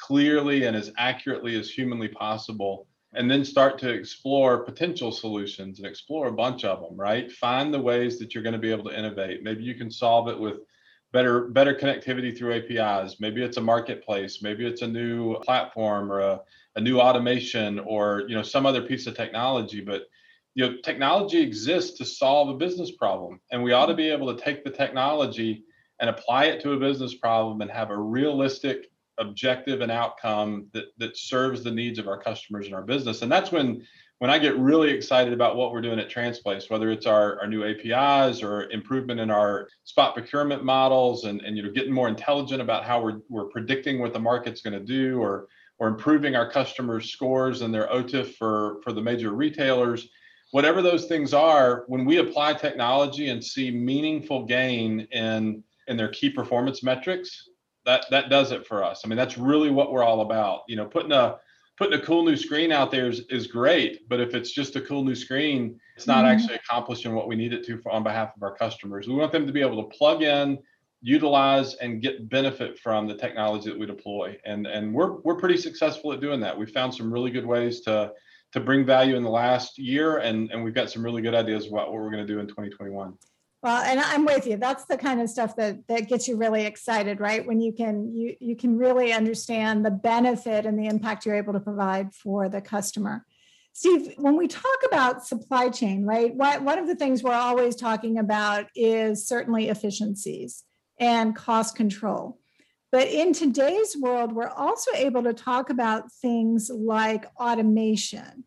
[0.00, 5.86] clearly and as accurately as humanly possible and then start to explore potential solutions and
[5.86, 7.32] explore a bunch of them right?
[7.32, 9.42] Find the ways that you're going to be able to innovate.
[9.42, 10.58] Maybe you can solve it with
[11.12, 14.42] better better connectivity through apis maybe it's a marketplace.
[14.42, 16.40] Maybe it's a new platform or a,
[16.76, 19.80] a new automation or you know some other piece of technology.
[19.80, 20.02] But
[20.54, 24.34] you know technology exists to solve a business problem and we ought to be able
[24.34, 25.64] to take the technology
[26.00, 28.87] and apply it to a business problem and have a realistic
[29.18, 33.22] objective and outcome that that serves the needs of our customers and our business.
[33.22, 33.86] And that's when
[34.18, 37.46] when i get really excited about what we're doing at transplace whether it's our, our
[37.46, 42.08] new apis or improvement in our spot procurement models and, and you know getting more
[42.08, 45.46] intelligent about how we're, we're predicting what the market's going to do or
[45.78, 50.08] or improving our customers scores and their otif for for the major retailers.
[50.50, 56.08] Whatever those things are when we apply technology and see meaningful gain in in their
[56.08, 57.48] key performance metrics
[57.86, 59.02] that that does it for us.
[59.04, 60.62] I mean, that's really what we're all about.
[60.68, 61.36] You know, putting a
[61.76, 64.80] putting a cool new screen out there is, is great, but if it's just a
[64.80, 66.28] cool new screen, it's not Mhm.
[66.28, 69.06] actually accomplishing what we need it to for, on behalf of our customers.
[69.06, 70.58] We want them to be able to plug in,
[71.02, 74.36] utilize, and get benefit from the technology that we deploy.
[74.44, 76.58] And and we're we're pretty successful at doing that.
[76.58, 78.12] We found some really good ways to
[78.50, 81.66] to bring value in the last year, and and we've got some really good ideas
[81.68, 83.14] about what we're going to do in 2021.
[83.62, 84.56] Well, and I'm with you.
[84.56, 87.44] That's the kind of stuff that that gets you really excited, right?
[87.44, 91.54] When you can you you can really understand the benefit and the impact you're able
[91.54, 93.24] to provide for the customer.
[93.72, 98.18] Steve, when we talk about supply chain, right, one of the things we're always talking
[98.18, 100.64] about is certainly efficiencies
[100.98, 102.38] and cost control.
[102.90, 108.44] But in today's world, we're also able to talk about things like automation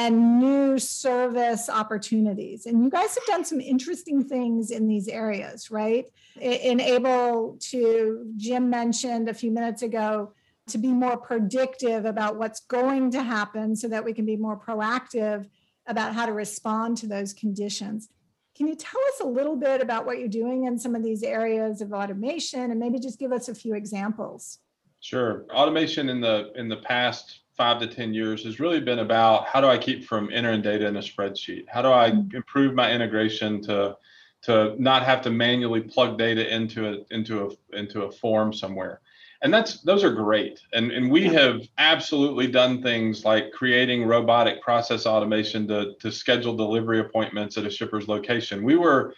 [0.00, 2.64] and new service opportunities.
[2.64, 6.06] And you guys have done some interesting things in these areas, right?
[6.40, 10.32] Enable to, Jim mentioned a few minutes ago,
[10.68, 14.58] to be more predictive about what's going to happen so that we can be more
[14.58, 15.46] proactive
[15.86, 18.08] about how to respond to those conditions.
[18.56, 21.22] Can you tell us a little bit about what you're doing in some of these
[21.22, 24.60] areas of automation and maybe just give us a few examples?
[25.00, 25.44] Sure.
[25.52, 29.60] Automation in the in the past 5 to 10 years has really been about how
[29.60, 31.66] do I keep from entering data in a spreadsheet?
[31.68, 32.34] How do I mm-hmm.
[32.34, 33.98] improve my integration to
[34.44, 39.02] to not have to manually plug data into a into a into a form somewhere?
[39.42, 44.60] and that's those are great and and we have absolutely done things like creating robotic
[44.62, 49.14] process automation to to schedule delivery appointments at a shipper's location we were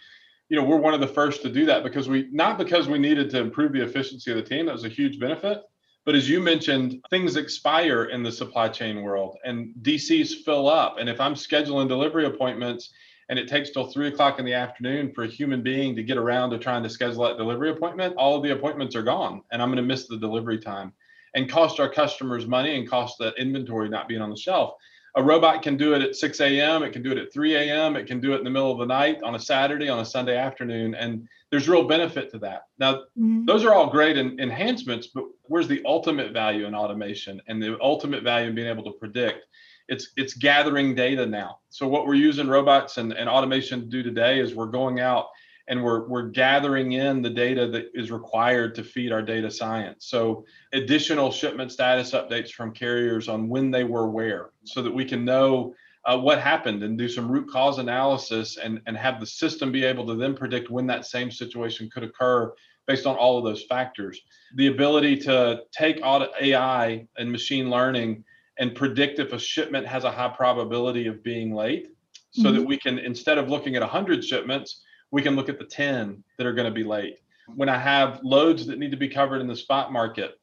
[0.47, 2.97] you know we're one of the first to do that because we not because we
[2.97, 5.63] needed to improve the efficiency of the team that was a huge benefit
[6.05, 10.97] but as you mentioned things expire in the supply chain world and dcs fill up
[10.99, 12.91] and if i'm scheduling delivery appointments
[13.29, 16.17] and it takes till three o'clock in the afternoon for a human being to get
[16.17, 19.61] around to trying to schedule that delivery appointment, all of the appointments are gone and
[19.61, 20.93] I'm going to miss the delivery time
[21.35, 24.75] and cost our customers money and cost the inventory not being on the shelf.
[25.15, 27.95] A robot can do it at 6 a.m., it can do it at 3 a.m.,
[27.95, 30.05] it can do it in the middle of the night, on a Saturday, on a
[30.05, 30.95] Sunday afternoon.
[30.95, 32.63] And there's real benefit to that.
[32.79, 33.45] Now, mm-hmm.
[33.45, 37.77] those are all great in, enhancements, but where's the ultimate value in automation and the
[37.79, 39.45] ultimate value in being able to predict?
[39.89, 41.59] it's it's gathering data now.
[41.69, 45.27] So what we're using robots and, and automation to do today is we're going out
[45.67, 50.05] and we're we're gathering in the data that is required to feed our data science.
[50.07, 55.05] So additional shipment status updates from carriers on when they were where, so that we
[55.05, 55.73] can know
[56.05, 59.85] uh, what happened and do some root cause analysis and and have the system be
[59.85, 62.53] able to then predict when that same situation could occur
[62.85, 64.21] based on all of those factors.
[64.55, 68.25] The ability to take AI and machine learning
[68.59, 71.87] and predict if a shipment has a high probability of being late
[72.31, 72.57] so mm-hmm.
[72.57, 74.81] that we can instead of looking at 100 shipments
[75.13, 77.19] we can look at the 10 that are going to be late.
[77.55, 80.39] When i have loads that need to be covered in the spot market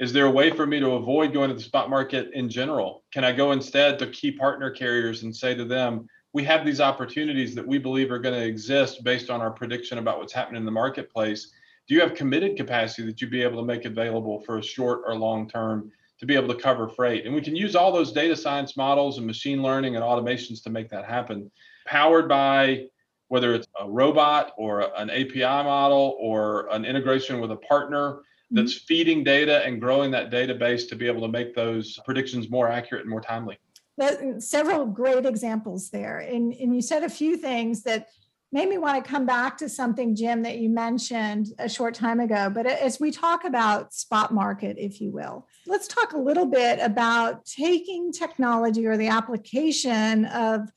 [0.00, 3.02] is there a way for me to avoid going to the spot market in general?
[3.12, 6.80] Can i go instead to key partner carriers and say to them we have these
[6.80, 10.60] opportunities that we believe are going to exist based on our prediction about what's happening
[10.60, 11.52] in the marketplace.
[11.88, 15.02] Do you have committed capacity that you'd be able to make available for a short
[15.06, 17.26] or long term to be able to cover freight.
[17.26, 20.70] And we can use all those data science models and machine learning and automations to
[20.70, 21.50] make that happen,
[21.86, 22.86] powered by
[23.34, 28.20] whether it's a robot or an API model or an integration with a partner
[28.52, 28.86] that's mm-hmm.
[28.86, 33.00] feeding data and growing that database to be able to make those predictions more accurate
[33.00, 33.58] and more timely.
[33.98, 36.20] That, several great examples there.
[36.20, 38.06] And, and you said a few things that
[38.52, 42.20] made me want to come back to something, Jim, that you mentioned a short time
[42.20, 42.48] ago.
[42.48, 46.78] But as we talk about spot market, if you will, let's talk a little bit
[46.80, 50.70] about taking technology or the application of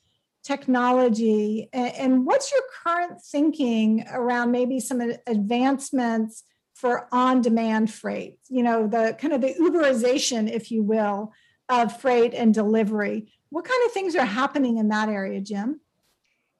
[0.47, 8.87] technology and what's your current thinking around maybe some advancements for on-demand freight you know
[8.87, 11.33] the kind of the uberization if you will
[11.67, 15.81] of freight and delivery what kind of things are happening in that area jim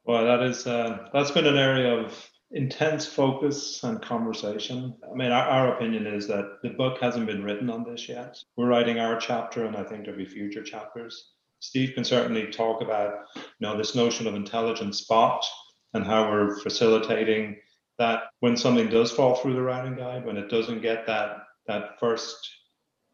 [0.08, 4.96] well, that is uh, that's been an area of intense focus and conversation.
[5.04, 8.38] I mean, our, our, opinion is that the book hasn't been written on this yet.
[8.56, 11.34] We're writing our chapter, and I think there'll be future chapters.
[11.60, 15.46] Steve can certainly talk about, you know, this notion of intelligent spot
[15.94, 17.58] and how we're facilitating
[17.98, 22.00] that when something does fall through the routing guide, when it doesn't get that that
[22.00, 22.38] first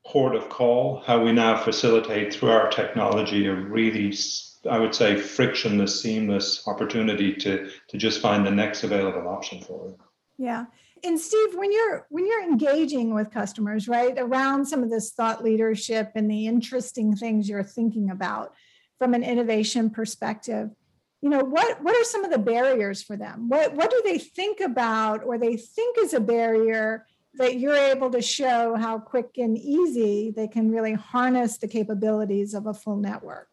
[0.06, 4.14] port of call, how we now facilitate through our technology a really
[4.70, 9.90] I would say frictionless, seamless opportunity to to just find the next available option for
[9.90, 9.96] it.
[10.38, 10.66] Yeah.
[11.06, 15.44] And Steve, when you're when you're engaging with customers, right, around some of this thought
[15.44, 18.54] leadership and the interesting things you're thinking about
[19.00, 20.70] from an innovation perspective,
[21.22, 23.50] you know, what what are some of the barriers for them?
[23.50, 28.12] What what do they think about or they think is a barrier that you're able
[28.12, 32.98] to show how quick and easy they can really harness the capabilities of a full
[32.98, 33.53] network?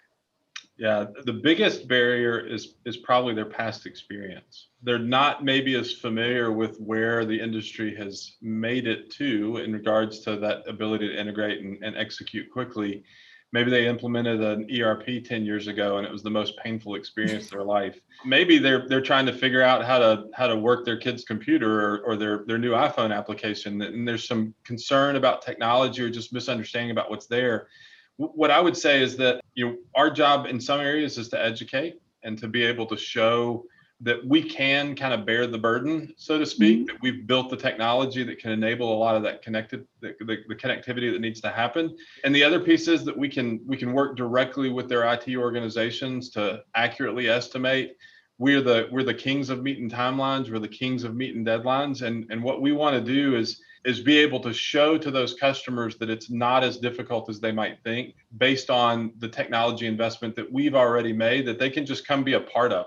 [0.81, 4.69] Yeah, the biggest barrier is is probably their past experience.
[4.83, 10.21] They're not maybe as familiar with where the industry has made it to in regards
[10.21, 13.05] to that ability to integrate and, and execute quickly.
[13.53, 17.45] Maybe they implemented an ERP 10 years ago and it was the most painful experience
[17.47, 18.01] of their life.
[18.25, 21.79] Maybe they're they're trying to figure out how to how to work their kid's computer
[21.79, 23.83] or, or their, their new iPhone application.
[23.83, 27.69] And there's some concern about technology or just misunderstanding about what's there
[28.21, 31.43] what I would say is that you know our job in some areas is to
[31.43, 33.65] educate and to be able to show
[34.03, 36.87] that we can kind of bear the burden, so to speak, mm-hmm.
[36.87, 40.39] that we've built the technology that can enable a lot of that connected the, the,
[40.49, 41.95] the, connectivity that needs to happen.
[42.25, 45.37] And the other piece is that we can we can work directly with their IT
[45.37, 47.97] organizations to accurately estimate.
[48.39, 52.01] We're the we're the kings of meeting timelines, we're the kings of meeting deadlines.
[52.03, 55.35] And and what we want to do is is be able to show to those
[55.35, 60.37] customers that it's not as difficult as they might think based on the technology investment
[60.37, 62.87] that we've already made that they can just come be a part of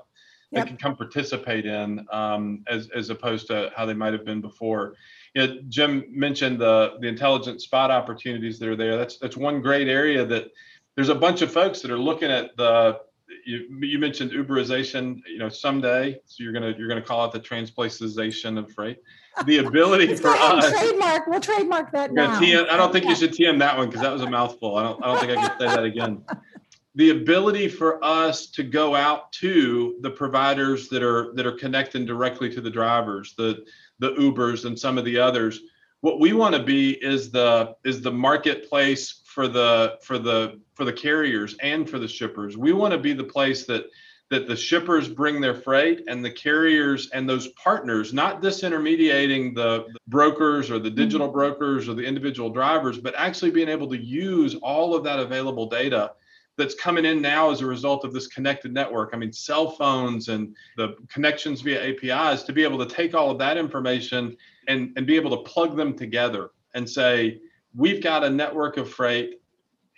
[0.54, 0.64] yep.
[0.64, 4.41] they can come participate in um, as, as opposed to how they might have been
[4.41, 4.96] before.
[5.34, 8.98] You know, Jim mentioned the the intelligent spot opportunities that are there.
[8.98, 10.52] That's that's one great area that
[10.96, 13.00] there's a bunch of folks that are looking at the
[13.46, 16.20] you, you mentioned Uberization, you know, someday.
[16.26, 18.98] So you're gonna you're gonna call it the transplacization of freight.
[19.46, 21.28] The ability for us trademark.
[21.28, 22.39] We'll trademark that now.
[22.39, 23.12] TM, I don't think yeah.
[23.12, 24.76] you should TM that one because that was a mouthful.
[24.78, 26.24] I don't I don't think I can say that again
[26.96, 32.06] the ability for us to go out to the providers that are that are connecting
[32.06, 33.66] directly to the drivers the
[34.00, 35.62] the ubers and some of the others
[36.02, 40.86] what we want to be is the is the marketplace for the for the for
[40.86, 43.86] the carriers and for the shippers we want to be the place that
[44.30, 49.86] that the shippers bring their freight and the carriers and those partners not disintermediating the
[50.07, 51.38] brokers or the digital mm-hmm.
[51.38, 55.67] brokers or the individual drivers but actually being able to use all of that available
[55.67, 56.11] data
[56.57, 59.11] that's coming in now as a result of this connected network.
[59.13, 63.32] I mean, cell phones and the connections via APIs to be able to take all
[63.32, 67.39] of that information and, and be able to plug them together and say,
[67.76, 69.41] we've got a network of freight.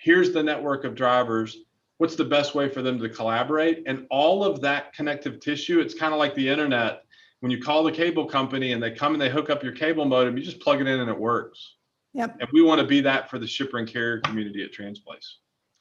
[0.06, 1.58] Here's the network of drivers.
[1.98, 3.82] What's the best way for them to collaborate?
[3.88, 7.02] And all of that connective tissue, it's kind of like the internet.
[7.40, 10.06] When you call the cable company and they come and they hook up your cable
[10.06, 11.78] modem, you just plug it in and it works.
[12.14, 12.38] Yep.
[12.40, 15.26] And we want to be that for the shipper and carrier community at Transplace.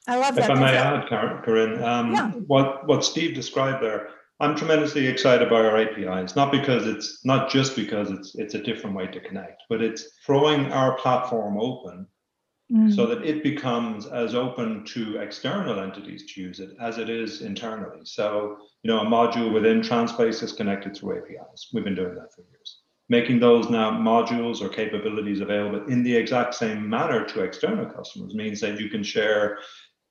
[0.07, 0.45] I love that.
[0.45, 2.31] If I may add, Karin, um, yeah.
[2.31, 4.09] what what Steve described there,
[4.39, 6.35] I'm tremendously excited by our APIs.
[6.35, 10.17] Not because it's not just because it's it's a different way to connect, but it's
[10.25, 12.07] throwing our platform open
[12.71, 12.93] mm.
[12.95, 17.41] so that it becomes as open to external entities to use it as it is
[17.41, 18.01] internally.
[18.03, 21.69] So you know, a module within Transplace is connected through APIs.
[21.73, 22.81] We've been doing that for years.
[23.07, 28.33] Making those now modules or capabilities available in the exact same manner to external customers
[28.33, 29.59] means that you can share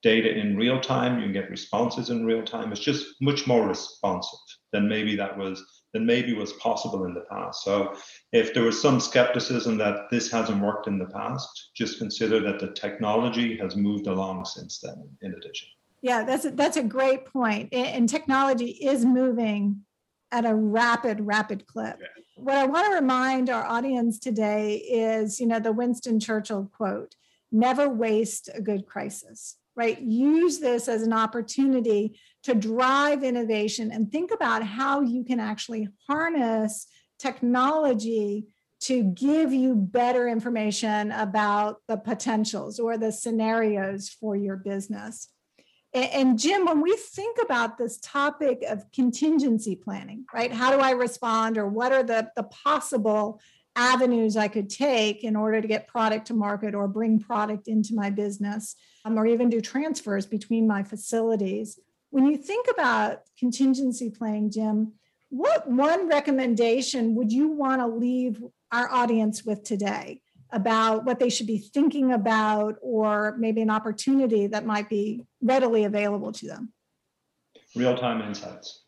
[0.03, 2.71] data in real time, you can get responses in real time.
[2.71, 4.39] It's just much more responsive
[4.71, 5.65] than maybe that was
[5.95, 7.65] than maybe was possible in the past.
[7.65, 7.95] So
[8.33, 12.59] if there was some skepticism that this hasn't worked in the past, just consider that
[12.59, 15.69] the technology has moved along since then in addition.
[16.03, 17.73] Yeah, that's a, that's a great point.
[17.73, 19.85] And technology is moving
[20.33, 21.99] at a rapid, rapid clip.
[22.01, 22.23] Yeah.
[22.37, 27.15] What I want to remind our audience today is, you know, the Winston Churchill quote,
[27.53, 30.01] never waste a good crisis right?
[30.01, 35.89] Use this as an opportunity to drive innovation and think about how you can actually
[36.09, 36.87] harness
[37.19, 38.47] technology
[38.81, 45.29] to give you better information about the potentials or the scenarios for your business.
[45.95, 50.53] And, Jim, when we think about this topic of contingency planning, right?
[50.53, 53.41] How do I respond or what are the, the possible
[53.77, 57.95] avenues I could take in order to get product to market or bring product into
[57.95, 58.75] my business?
[59.05, 61.79] um, or even do transfers between my facilities.
[62.15, 64.93] When you think about contingency planning, Jim,
[65.31, 68.41] what one recommendation would you want to leave
[68.71, 70.21] our audience with today
[70.53, 75.83] about what they should be thinking about or maybe an opportunity that might be readily
[75.83, 76.73] available to them?
[77.75, 78.85] Real time insights.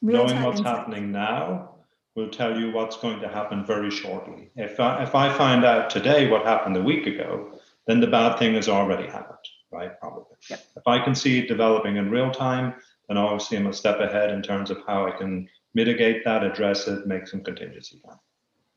[0.00, 0.78] Real-time Knowing what's insights.
[0.78, 1.74] happening now
[2.16, 4.52] will tell you what's going to happen very shortly.
[4.56, 8.38] If I, if I find out today what happened a week ago, then the bad
[8.38, 9.36] thing has already happened
[9.72, 9.98] right?
[10.00, 10.36] Probably.
[10.48, 10.64] Yep.
[10.76, 12.74] If I can see it developing in real time,
[13.08, 16.88] then obviously I'm a step ahead in terms of how I can mitigate that, address
[16.88, 18.16] it, make some contingency plan.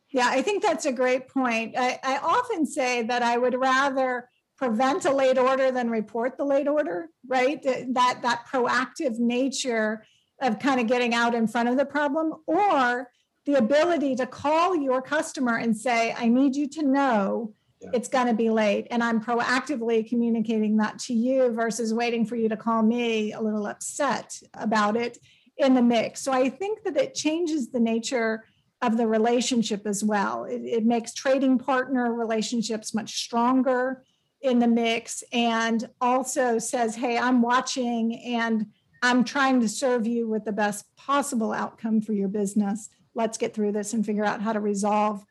[0.09, 1.75] Yeah, I think that's a great point.
[1.77, 6.45] I, I often say that I would rather prevent a late order than report the
[6.45, 7.61] late order, right?
[7.63, 10.05] That that proactive nature
[10.41, 13.09] of kind of getting out in front of the problem or
[13.45, 17.53] the ability to call your customer and say, I need you to know
[17.93, 22.35] it's going to be late and i'm proactively communicating that to you versus waiting for
[22.35, 25.17] you to call me a little upset about it
[25.57, 26.21] in the mix.
[26.21, 28.45] So i think that it changes the nature
[28.81, 30.43] of the relationship as well.
[30.43, 34.03] It, it makes trading partner relationships much stronger
[34.41, 38.65] in the mix and also says hey i'm watching and
[39.01, 42.89] i'm trying to serve you with the best possible outcome for your business.
[43.15, 45.23] Let's get through this and figure out how to resolve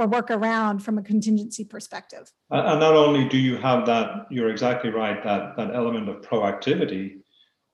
[0.00, 2.32] or work around from a contingency perspective.
[2.50, 7.18] And not only do you have that, you're exactly right, that, that element of proactivity,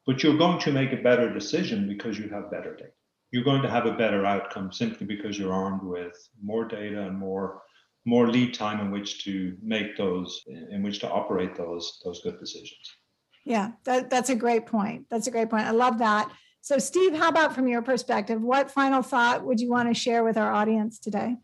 [0.06, 2.90] but you're going to make a better decision because you have better data.
[3.30, 7.18] You're going to have a better outcome simply because you're armed with more data and
[7.18, 7.62] more
[8.08, 12.38] more lead time in which to make those in which to operate those those good
[12.38, 12.96] decisions.
[13.44, 15.06] Yeah, that, that's a great point.
[15.10, 15.66] That's a great point.
[15.66, 16.30] I love that.
[16.62, 18.42] So, Steve, how about from your perspective?
[18.42, 21.36] What final thought would you want to share with our audience today?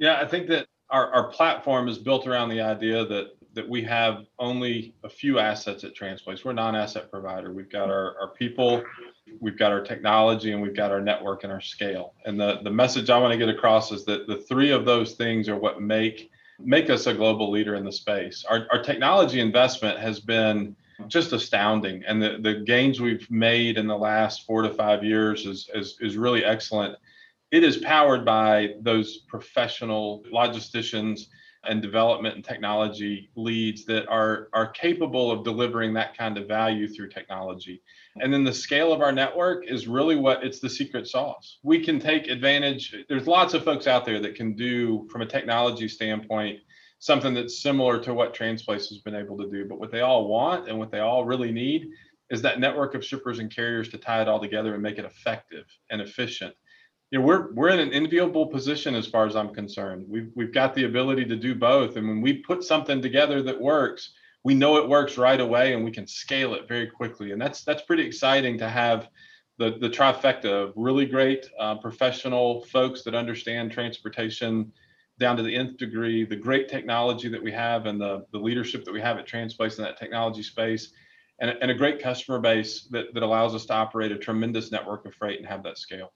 [0.00, 3.82] Yeah, I think that our, our platform is built around the idea that that we
[3.82, 6.44] have only a few assets at Transplace.
[6.44, 7.52] We're a non-asset provider.
[7.52, 8.80] We've got our, our people,
[9.40, 12.14] we've got our technology, and we've got our network and our scale.
[12.26, 15.14] And the, the message I want to get across is that the three of those
[15.14, 16.30] things are what make
[16.60, 18.44] make us a global leader in the space.
[18.48, 20.76] Our, our technology investment has been
[21.08, 22.04] just astounding.
[22.06, 25.96] And the, the gains we've made in the last four to five years is, is,
[26.00, 26.96] is really excellent
[27.50, 31.26] it is powered by those professional logisticians
[31.64, 36.88] and development and technology leads that are are capable of delivering that kind of value
[36.88, 37.82] through technology.
[38.16, 41.58] And then the scale of our network is really what it's the secret sauce.
[41.62, 45.26] We can take advantage there's lots of folks out there that can do from a
[45.26, 46.60] technology standpoint
[46.98, 49.66] something that's similar to what transplace has been able to do.
[49.66, 51.88] But what they all want and what they all really need
[52.30, 55.04] is that network of shippers and carriers to tie it all together and make it
[55.04, 56.54] effective and efficient
[57.10, 60.04] you know, we're we're in an enviable position as far as I'm concerned.
[60.08, 63.60] We've we've got the ability to do both, and when we put something together that
[63.60, 64.12] works,
[64.44, 67.32] we know it works right away, and we can scale it very quickly.
[67.32, 69.08] And that's that's pretty exciting to have
[69.58, 74.72] the the trifecta of really great uh, professional folks that understand transportation
[75.18, 78.84] down to the nth degree, the great technology that we have, and the the leadership
[78.84, 80.92] that we have at Transplace in that technology space.
[81.42, 85.06] And, and a great customer base that, that allows us to operate a tremendous network
[85.06, 86.12] of freight and have that scale.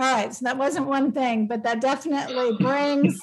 [0.00, 3.20] All right, so that wasn't one thing, but that definitely brings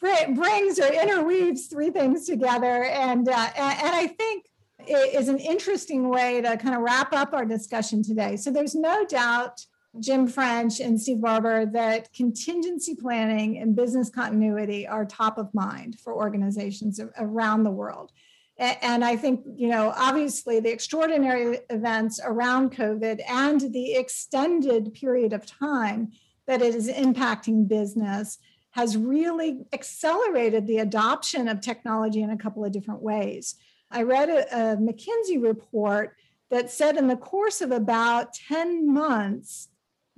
[0.00, 4.44] brings or interweaves three things together, and uh, and I think
[4.80, 8.36] it is an interesting way to kind of wrap up our discussion today.
[8.36, 9.64] So there's no doubt,
[9.98, 15.98] Jim French and Steve Barber, that contingency planning and business continuity are top of mind
[16.00, 18.12] for organizations around the world.
[18.60, 25.32] And I think, you know, obviously the extraordinary events around COVID and the extended period
[25.32, 26.12] of time
[26.46, 28.38] that it is impacting business
[28.72, 33.54] has really accelerated the adoption of technology in a couple of different ways.
[33.90, 36.16] I read a, a McKinsey report
[36.50, 39.68] that said in the course of about 10 months,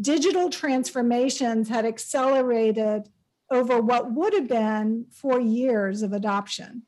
[0.00, 3.08] digital transformations had accelerated
[3.52, 6.82] over what would have been four years of adoption.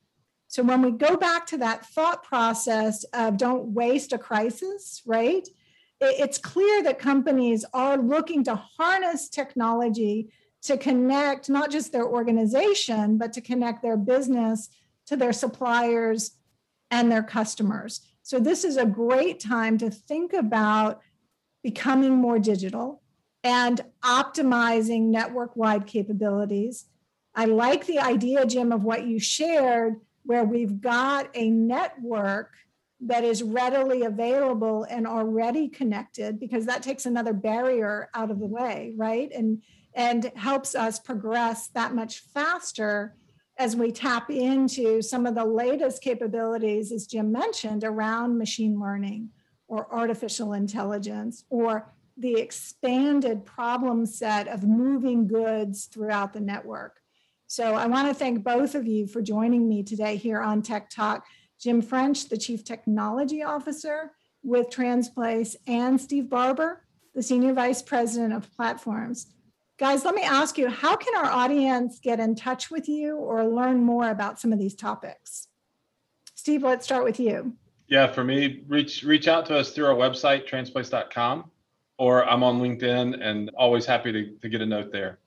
[0.54, 5.48] So when we go back to that thought process of don't waste a crisis, right?
[6.00, 10.32] It's clear that companies are looking to harness technology
[10.62, 14.68] to connect not just their organization, but to connect their business
[15.06, 16.36] to their suppliers
[16.88, 18.02] and their customers.
[18.22, 21.00] So, this is a great time to think about
[21.64, 23.02] becoming more digital
[23.42, 26.84] and optimizing network wide capabilities.
[27.34, 32.50] I like the idea, Jim, of what you shared where we've got a network
[33.00, 38.46] that is readily available and already connected because that takes another barrier out of the
[38.46, 39.30] way right?
[39.32, 39.62] And
[39.94, 43.14] and helps us progress that much faster
[43.56, 49.28] as we tap into some of the latest capabilities as jim mentioned around machine learning
[49.68, 57.00] or artificial intelligence or the expanded problem set of moving goods throughout the network
[57.54, 61.22] so I want to thank both of you for joining me today here on TekTok.
[61.60, 64.10] Jim French, the Chief Technology Officer
[64.42, 66.84] with Transplace, and Steve Barber,
[67.14, 69.28] the Senior Vice President of Platforms.
[69.78, 73.46] Guys, let me ask you how can our audience get in touch with you or
[73.46, 75.46] learn more about some of these topics?
[76.34, 77.54] Steve, let's start with you.
[77.86, 81.52] Yeah, for me, reach reach out to us through our website, transplace.com,
[81.98, 85.20] or I'm on LinkedIn and always happy to, to get a note there.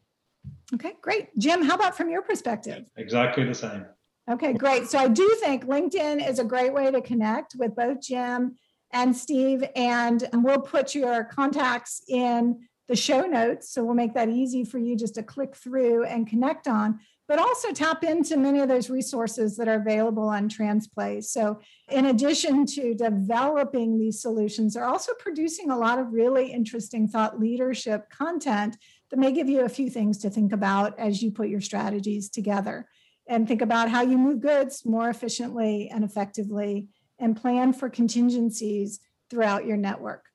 [0.73, 1.37] Okay, great.
[1.37, 2.85] Jim, how about from your perspective?
[2.97, 3.85] Exactly the same.
[4.29, 4.89] Okay, great.
[4.89, 8.57] So I do think LinkedIn is a great way to connect with both Jim
[8.91, 13.71] and Steve, and we'll put your contacts in the show notes.
[13.71, 17.39] So we'll make that easy for you just to click through and connect on, but
[17.39, 21.25] also tap into many of those resources that are available on Transplace.
[21.25, 27.07] So, in addition to developing these solutions, they're also producing a lot of really interesting
[27.07, 28.77] thought leadership content
[29.09, 32.29] that may give you a few things to think about as you put your strategies
[32.29, 32.87] together
[33.27, 36.87] and think about how you move goods more efficiently and effectively
[37.19, 38.99] and plan for contingencies
[39.29, 40.25] throughout your network.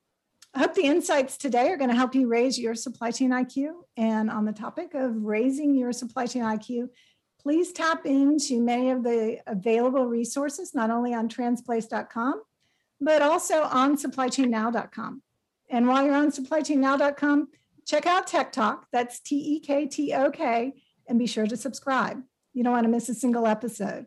[0.54, 3.72] I hope the insights today are going to help you raise your supply chain IQ.
[3.96, 6.88] And on the topic of raising your supply chain IQ,
[7.40, 12.42] please tap into many of the available resources, not only on transplace.com,
[13.00, 15.22] but also on supplychainnow.com.
[15.70, 17.48] And while you're on supplychainnow.com,
[17.86, 18.84] check out TekTok.
[18.92, 20.72] That's T E K T O K,
[21.08, 22.22] and be sure to subscribe.
[22.52, 24.06] You don't want to miss a single episode.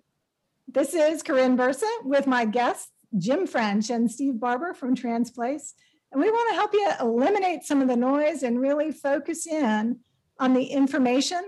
[0.68, 5.74] This is Karin Bursa with my guests, Jim French and Steve Barber from Transplace.
[6.12, 10.00] And we want to help you eliminate some of the noise and really focus in
[10.40, 11.42] on the information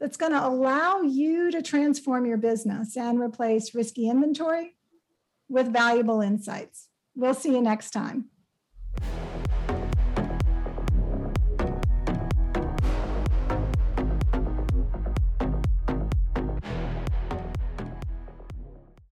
[0.00, 4.76] that's going to allow you to transform your business and replace risky inventory
[5.48, 6.88] with valuable insights.
[7.14, 8.26] We'll see you next time.